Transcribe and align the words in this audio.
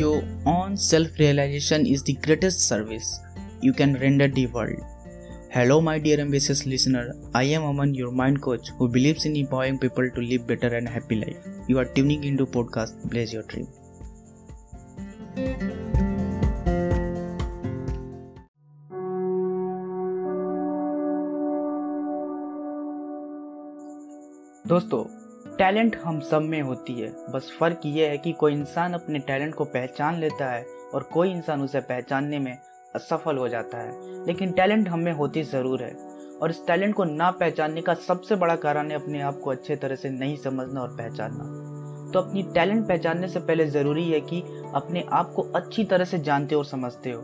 Your 0.00 0.22
own 0.44 0.76
self 0.76 1.18
realization 1.18 1.86
is 1.86 2.02
the 2.02 2.14
greatest 2.14 2.60
service 2.60 3.20
you 3.60 3.72
can 3.72 3.94
render 3.98 4.28
the 4.28 4.46
world. 4.46 4.80
Hello, 5.50 5.80
my 5.80 5.98
dear 5.98 6.20
ambitious 6.20 6.66
listener. 6.66 7.14
I 7.34 7.44
am 7.44 7.62
Aman, 7.62 7.94
your 7.94 8.10
mind 8.10 8.42
coach, 8.42 8.68
who 8.78 8.88
believes 8.88 9.24
in 9.24 9.36
empowering 9.36 9.78
people 9.78 10.10
to 10.10 10.20
live 10.20 10.46
better 10.46 10.74
and 10.74 10.88
happy 10.88 11.16
life. 11.16 11.38
You 11.68 11.78
are 11.78 11.84
tuning 11.84 12.24
into 12.24 12.46
podcast 12.46 13.10
Blaze 13.10 13.32
Your 13.32 13.42
Dream. 13.44 13.68
दोस्तों 24.66 25.19
talent 25.61 25.95
हम 25.95 26.19
सब 26.19 26.41
में 26.41 26.61
होती 26.61 26.93
है। 26.93 27.09
बस 27.29 27.57
फ़र्क 27.59 27.81
ये 27.85 28.07
है 28.07 28.17
कि 28.17 28.31
कोई 28.31 28.53
इंसान 28.53 28.93
अपने 28.93 29.19
टैलेंट 29.19 29.55
को 29.55 29.65
पहचान 29.65 30.15
लेता 30.15 30.49
है 30.51 30.65
और 30.93 31.03
कोई 31.03 31.31
इंसान 31.31 31.61
उसे 31.61 31.79
पहचानने 31.79 32.39
में 32.39 32.57
असफल 32.95 33.37
हो 33.37 33.47
जाता 33.47 33.77
है। 33.77 34.25
लेकिन 34.25 34.51
टैलेंट 34.51 34.89
हम 34.89 34.99
में 34.99 35.11
होती 35.13 35.43
ज़रूर 35.43 35.83
है। 35.83 35.91
और 36.41 36.49
इस 36.49 36.67
टैलेंट 36.67 36.95
को 36.95 37.03
ना 37.03 37.31
पहचानने 37.31 37.81
का 37.81 37.93
सबसे 37.93 38.35
बड़ा 38.35 38.55
कारण 38.55 38.91
है 38.91 38.95
अपने 38.95 39.21
आप 39.21 39.39
को 39.39 39.51
अच्छे 39.51 39.75
तरह 39.75 39.95
से 39.95 40.09
नहीं 40.09 40.37
समझना 40.37 40.81
और 40.81 40.95
पहचानना। 40.97 41.43
तो 42.11 42.19
अपनी 42.19 42.43
टैलेंट 42.43 42.87
पहचानने 42.87 43.27
से 43.27 43.39
पहले 43.39 43.65
ज़रूरी 43.65 44.11
है 44.11 44.21
कि 44.21 44.41
अपने 44.75 45.05
आप 45.11 45.33
को 45.35 45.41
अच्छी 45.41 45.83
तरह 45.83 46.05
से 46.05 46.19
जानते 46.19 46.55
और 46.55 46.65
समझते 46.65 47.11
हो। 47.11 47.23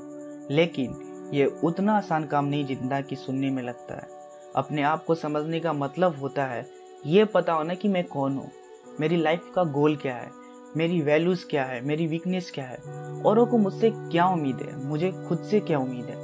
लेकिन 0.51 0.95
ये 1.33 1.45
उतना 1.63 1.97
आसान 1.97 2.25
काम 2.25 2.45
नहीं 2.45 2.65
जितना 2.65 3.01
कि 3.01 3.15
सुनने 3.15 3.49
में 3.49 3.63
लगता 3.63 3.95
है। 3.95 4.07
अपने 4.55 4.83
आप 4.83 5.05
को 5.05 5.15
समझने 5.15 5.59
का 5.59 5.73
मतलब 5.73 6.19
होता 6.19 6.45
है 6.45 6.86
ये 7.05 7.25
पता 7.25 7.53
होना 7.53 7.73
कि 7.73 7.87
मैं 7.87 8.03
कौन 8.03 8.37
हूँ। 8.37 8.51
मेरी 8.99 9.17
लाइफ 9.17 9.51
का 9.55 9.63
गोल 9.63 9.95
क्या 9.95 10.15
है? 10.15 10.29
मेरी 10.77 11.01
वैल्यूज़ 11.01 11.45
क्या 11.47 11.63
है? 11.63 11.81
मेरी 11.81 12.07
वीकनेस 12.07 12.51
क्या 12.51 12.65
है? 12.65 12.77
औरों 13.23 13.45
को 13.45 13.57
मुझसे 13.57 13.89
क्या 13.91 14.27
उम्मीद 14.27 14.55
है? 14.55 14.75
मुझे 14.85 15.11
खुद 15.27 15.37
से 15.37 15.59
क्या 15.59 15.79
उम्मीद 15.79 16.05
है? 16.05 16.15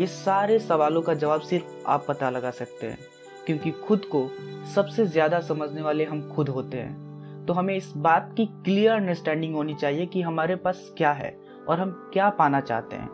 ये 0.00 0.06
सारे 0.06 0.58
सवालों 0.58 1.02
का 1.02 1.14
जवाब 1.14 1.40
सिर्फ़ 1.40 1.86
आप 1.86 2.04
पता 2.08 2.30
लगा 2.30 2.50
सकते 2.50 2.86
हैं, 2.86 2.98
क्योंकि 3.46 3.70
खुद 3.70 4.04
को 4.04 4.28
सबसे 4.74 5.06
ज़्यादा 5.06 5.40
समझने 5.40 5.82
वाले 5.82 6.04
हम 6.04 6.28
खुद 6.28 6.48
होते 6.48 6.76
हैं। 6.76 7.46
तो 7.46 7.52
हमें 7.52 7.74
इस 7.76 7.92
बात 7.96 8.32
की 8.36 8.46
क्लियर 8.46 8.92
अंडरस्टैंडिंग 8.92 9.54
होनी 9.54 9.74
चाहिए 9.74 10.06
कि 10.06 10.22
हमारे 10.22 10.56
पास 10.56 10.92
क्या 10.96 11.12
है 11.12 11.36
और 11.68 11.80
हम 11.80 12.10
क्या 12.12 12.28
पाना 12.30 12.60
चाहते 12.60 12.96
हैं। 12.96 13.08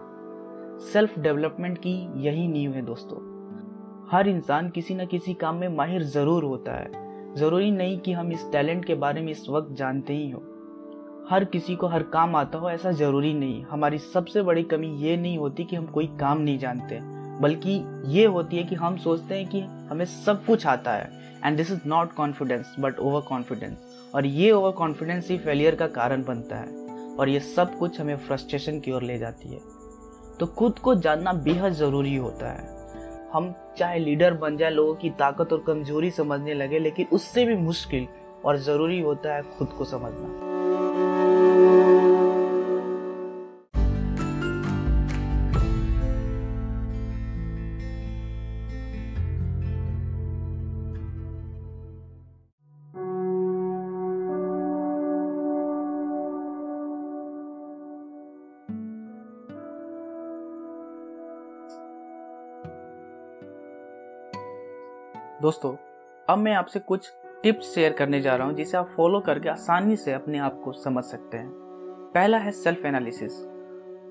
सेल्फ 0.93 1.19
डेवलपमेंट 1.19 1.79
की 1.79 1.95
यही 2.23 2.49
नींव 2.49 2.73
है 2.73 2.83
दोस्तों। 2.83 3.19
हर 4.11 4.29
इंसान 4.29 4.69
किसी 4.71 4.95
न 4.95 5.07
किसी 5.07 5.35
काम 5.35 5.57
में 5.57 5.69
माहिर 5.69 6.03
ज़रूर 6.03 6.45
होता 6.45 6.73
है। 6.73 7.04
ज़रूरी 7.37 7.71
नहीं 7.71 7.99
कि 7.99 8.13
हम 8.13 8.33
इस 8.33 8.47
टैलेंट 8.53 8.85
के 8.85 8.95
बारे 8.95 9.21
में 9.21 9.33
इस 9.33 9.49
वक्त 9.51 9.77
जानते 9.77 10.13
ही 10.13 10.31
हो। 10.31 10.43
हर 11.31 11.45
किसी 11.45 11.77
को 11.77 11.87
हर 11.87 12.03
काम 12.03 12.37
आता 12.37 12.59
हो, 12.59 12.71
ऐसा 12.71 12.91
ज़रूरी 12.93 13.35
नहीं। 13.35 13.63
हमारी 13.63 13.99
सबसे 13.99 14.43
बड़ी 14.43 14.63
कमी 14.63 14.89
ये 14.89 15.17
नहीं 15.17 15.39
होती 15.39 15.65
कि 15.65 15.77
हम 15.77 15.87
कोई 15.87 16.07
काम 16.07 16.39
नहीं 16.39 16.59
जानते, 16.59 16.99
बल्कि 17.41 17.85
ये 18.07 18.27
होती 18.27 18.57
है 18.57 18.65
कि 18.65 18.75
हम 18.75 18.97
सोचते 18.97 19.35
हैं 19.35 19.49
कि 19.49 19.61
हमें 19.61 20.05
सब 20.05 20.45
कुछ 20.45 20.67
आता 20.67 20.93
है। 20.93 21.11
And 21.45 21.57
this 21.57 21.71
is 21.71 21.81
not 21.87 22.13
confidence 22.13 22.77
but 22.81 22.99
over 22.99 23.21
confidence 23.21 23.79
और 24.15 24.27
ये 24.27 24.51
ओवर 24.51 24.71
कॉन्फिडेंस 24.71 25.31
ही 25.31 25.39
फेलियर 25.39 25.75
का 25.75 25.87
कारण 25.87 26.25
बनता 26.25 26.57
है। 26.57 26.85
और 27.17 27.29
ये 27.29 27.41
सब 27.41 27.79
कुछ 27.79 28.01
हमें 28.01 28.17
फ्रस्ट्रेशन 28.17 28.81
की 28.81 28.93
ओर 28.93 29.03
ले 29.03 29.19
जाती 29.19 29.49
है। 29.49 29.61
तो 30.41 30.47
खुद 30.47 30.79
को 30.79 30.95
जानना 30.95 31.33
बेहद 31.33 31.73
ज़रूरी 31.73 32.17
होता 32.17 32.53
है। 32.53 32.84
हम 33.35 33.55
चाहे 33.79 33.99
लीडर 33.99 34.35
बन 34.35 34.57
जाए, 34.57 34.71
लोगों 34.71 34.95
की 34.95 35.11
ताकत 35.11 35.53
और 35.53 35.65
कमज़ोरी 35.67 36.11
समझने 36.11 36.55
लगे, 36.55 36.79
लेकिन 36.79 37.07
उससे 37.13 37.45
भी 37.45 37.55
मुश्किल 37.55 38.07
और 38.45 38.57
ज़रूरी 38.57 39.01
होता 39.01 39.35
है 39.35 39.43
खुद 39.59 39.69
को 39.69 39.85
समझना। 39.85 40.54
दोस्तों, 65.45 65.75
अब 66.29 66.39
मैं 66.39 66.53
आपसे 66.55 66.81
कुछ 66.81 67.09
टिप्स 67.43 67.75
शेयर 67.75 67.93
करने 67.93 68.21
जा 68.21 68.37
रहा 68.37 68.47
हूँ, 68.47 68.55
जिसे 68.57 68.77
आप 68.77 68.91
फॉलो 68.97 69.19
करके 69.21 69.49
आसानी 69.49 69.97
से 69.97 70.13
अपने 70.13 70.39
आप 70.39 70.61
को 70.65 70.73
समझ 70.75 71.03
सकते 71.05 71.37
हैं। 71.37 71.51
पहला 72.15 72.39
है 72.39 72.53
सेल्फ 72.53 72.85
एनालिसिस 72.87 73.33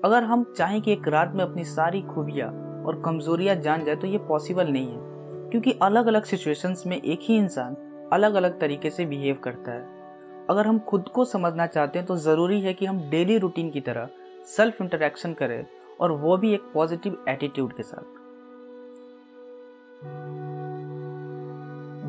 अगर 0.04 0.24
हम 0.24 0.44
चाहें 0.56 0.80
कि 0.82 0.92
एक 0.92 1.08
रात 1.08 1.32
में 1.34 1.44
अपनी 1.44 1.64
सारी 1.64 2.02
खूबियाँ 2.04 2.48
और 2.86 3.00
कमजोरियाँ 3.04 3.56
जान 3.56 3.84
जाए 3.84 3.96
तो 3.96 4.06
ये 4.06 4.18
पॉसिबल 4.28 4.68
नहीं 4.68 4.86
है, 4.86 5.50
क्योंकि 5.50 5.78
अलग 5.82 6.06
अलग 6.06 6.24
सिचुएशंस 6.24 6.86
में 6.86 6.96
एक 6.96 7.18
ही 7.22 7.36
इंसान 7.36 7.76
अलग 8.12 8.34
अलग 8.34 8.60
तरीके 8.60 8.90
से 8.90 9.06
बिहेव 9.06 9.40
करता 9.44 9.72
है। 9.72 10.46
अगर 10.50 10.66
हम 10.66 10.78
खुद 10.88 11.08
को 11.14 11.24
समझना 11.26 11.66
चाहते 11.68 11.98
हैं 11.98 12.06
तो 12.08 12.16
ज़रूरी 12.22 12.60
है 12.60 12.74
कि 12.74 12.86
हम 12.86 13.08
डेली 13.10 13.38
रूटीन 13.38 13.70
की 13.70 13.80
तरह 13.82 14.08
सेल्फ 14.56 14.82
इंटरेक्शन 14.82 15.32
करें 15.34 15.64
और 16.00 16.12
वो 16.12 16.36
भी 16.36 16.54
एक 16.54 16.70
पॉजिटिव 16.74 17.24
एटीट्यूड 17.28 17.76
के 17.76 17.82
साथ। 17.82 18.22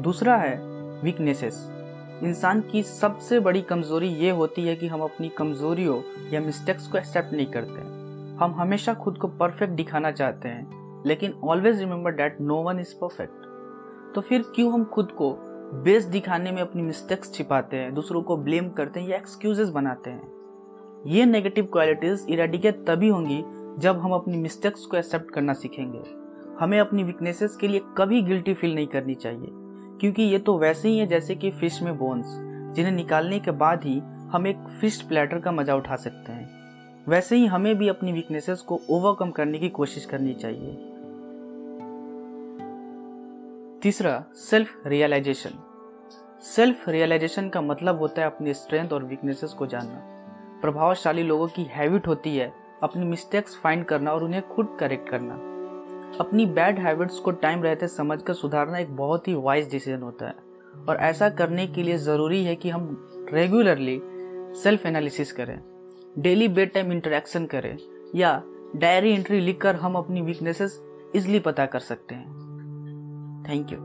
दूसरा 0.05 0.35
है 0.38 0.57
वीकनेसेस 1.03 1.55
इंसान 2.23 2.59
की 2.61 2.81
सबसे 2.83 3.39
बड़ी 3.39 3.61
कमज़ोरी 3.61 4.07
ये 4.07 4.29
होती 4.31 4.61
है 4.61 4.75
कि 4.75 4.88
हम 4.88 5.01
अपनी 5.01 5.29
कमजोरियों 5.29 6.01
या 6.33 6.39
मिस्टेक्स 6.41 6.88
को 6.88 6.97
एक्सेप्ट 6.97 7.33
नहीं 7.33 7.45
करते 7.45 7.81
हम 8.35 8.53
हमेशा 8.57 8.94
खुद 8.94 9.17
को 9.17 9.27
परफेक्ट 9.27 9.73
दिखाना 9.73 10.11
चाहते 10.11 10.49
हैं, 10.49 11.03
लेकिन 11.05 11.33
always 11.44 11.79
remember 11.79 12.11
that 12.11 12.38
no 12.41 12.61
one 12.63 12.79
is 12.79 12.94
perfect 13.01 14.13
तो 14.15 14.21
फिर 14.21 14.44
क्यों 14.55 14.71
हम 14.73 14.83
खुद 14.85 15.11
को 15.11 15.31
बेस्ट 15.83 16.07
दिखाने 16.07 16.51
में 16.51 16.61
अपनी 16.61 16.81
मिस्टेक्स 16.81 17.33
छिपाते 17.33 17.77
हैं, 17.77 17.94
दूसरों 17.94 18.21
को 18.21 18.38
ब्लेम 18.38 18.69
करते 18.69 18.99
हैं 18.99 19.09
या 19.09 19.17
एक्सक्यूजेस 19.17 19.69
बनाते 19.69 20.09
हैं? 20.09 20.31
ये 21.07 21.25
नेगेटिव 21.25 21.69
क्वालिटीज 21.73 22.25
इरेडिकेट 22.29 22.85
तभी 22.88 23.09
होंगी 23.09 23.44
जब 23.79 23.99
हम 23.99 24.13
अपनी 24.13 24.38
मिस्टेक्स 24.38 24.85
को 24.85 24.97
एक्सेप्ट 24.97 25.31
करना 25.31 25.53
सीखेंगे। 25.55 26.03
हमें 26.59 26.79
अपनी 26.79 27.03
वीकनेसेस 27.03 27.55
के 27.55 27.67
लिए 27.67 27.81
कभी 27.97 28.21
गिल्टी 28.21 28.53
फील 28.53 28.75
नहीं 28.75 28.88
करनी 28.88 29.15
चाहिए। 29.15 29.64
क्योंकि 30.01 30.23
ये 30.23 30.39
तो 30.39 30.57
वैसे 30.57 30.89
ही 30.89 30.97
है 30.97 31.07
जैसे 31.07 31.35
कि 31.35 31.51
फ़िश 31.51 31.81
में 31.81 31.97
बोन्स 31.97 32.25
जिन्हें 32.75 32.94
निकालने 32.94 33.39
के 33.39 33.51
बाद 33.51 33.83
ही 33.83 34.00
हम 34.31 34.47
एक 34.47 34.57
फ़िश 34.81 35.01
प्लेटर 35.01 35.39
का 35.39 35.51
मज़ा 35.51 35.75
उठा 35.75 35.95
सकते 35.95 36.31
हैं। 36.31 37.06
वैसे 37.07 37.35
ही 37.35 37.45
हमें 37.45 37.78
भी 37.78 37.88
अपनी 37.88 38.11
वीकनेसेस 38.11 38.61
को 38.61 38.79
ओवरकम 38.89 39.31
करने 39.31 39.59
की 39.59 39.69
कोशिश 39.69 40.06
करनी 40.06 40.33
चाहिए। 40.33 40.73
तीसरा 43.81 44.23
सेल्फ 44.35 44.88
रियलाइजेशन 44.88 45.51
सेल्फ 46.44 46.89
रियलाइजेशन 46.89 47.50
का 47.50 47.62
मतलब 47.62 48.00
होता 48.00 48.22
है 48.22 48.27
अपनी 48.27 48.53
स्ट्रेंथ 48.53 48.94
और 48.94 49.03
वीकनेसेस 49.03 49.53
को 49.53 49.67
जानना। 49.67 50.01
प्रभावशाली 50.62 51.23
लोगों 51.23 51.47
की 51.47 51.63
हैबिट 51.63 52.07
होती 52.07 52.38
है 52.38 52.53
अपनी 52.83 53.06
मिस्टेक्स 53.06 53.57
फाइंड 53.57 53.85
करना 53.85 54.12
और 54.12 54.23
उन्हें 54.23 54.41
खुद 54.47 54.77
करेक्ट 54.79 55.09
करना। 55.09 55.54
अपनी 56.19 56.45
बैड 56.45 56.79
हैबिट्स 56.79 57.19
को 57.19 57.31
टाइम 57.31 57.63
रहते 57.63 57.87
समझकर 57.87 58.33
सुधारना 58.33 58.77
एक 58.77 58.95
बहुत 58.95 59.27
ही 59.27 59.33
वाइज 59.33 59.69
डिसीज़न 59.71 60.01
होता 60.01 60.27
है। 60.27 60.35
और 60.89 60.97
ऐसा 60.97 61.29
करने 61.29 61.65
के 61.67 61.83
लिए 61.83 61.97
ज़रूरी 61.97 62.43
है 62.45 62.55
कि 62.55 62.69
हम 62.69 62.85
रेगुलरली 63.33 63.99
सेल्फ 64.61 64.85
एनालिसिस 64.85 65.31
करें 65.31 65.57
डेली 66.19 66.47
बेड 66.47 66.71
टाइम 66.73 66.91
इंटरेक्शन 66.91 67.45
करें, 67.45 67.77
या 68.15 68.41
डायरी 68.75 69.11
एंट्री 69.13 69.39
लिखकर 69.39 69.75
हम 69.75 69.95
अपनी 69.95 70.21
वीकनेसेस 70.21 70.79
इजली 71.15 71.39
पता 71.39 71.65
कर 71.65 71.79
सकते 71.79 72.15
हैं। 72.15 73.43
Thank 73.49 73.71
you 73.73 73.79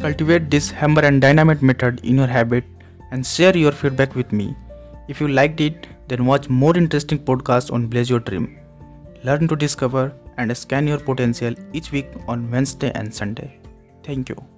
Cultivate 0.00 0.44
this 0.50 0.66
hammer 0.80 1.02
and 1.06 1.22
dynamite 1.22 1.62
method 1.68 2.00
in 2.04 2.18
your 2.20 2.28
habit. 2.28 2.75
And 3.10 3.24
share 3.24 3.56
your 3.56 3.72
feedback 3.72 4.14
with 4.14 4.32
me. 4.32 4.56
If 5.08 5.20
you 5.20 5.28
liked 5.28 5.60
it, 5.60 5.86
then 6.08 6.26
watch 6.26 6.48
more 6.48 6.76
interesting 6.76 7.18
podcasts 7.18 7.72
on 7.72 7.86
Blaze 7.86 8.10
Your 8.10 8.20
Dream. 8.20 8.58
Learn 9.24 9.48
to 9.48 9.56
discover 9.56 10.12
and 10.38 10.56
scan 10.56 10.86
your 10.86 10.98
potential 10.98 11.54
each 11.72 11.92
week 11.92 12.08
on 12.28 12.50
Wednesday 12.50 12.92
and 12.94 13.12
Sunday. 13.12 13.58
Thank 14.02 14.28
you. 14.28 14.55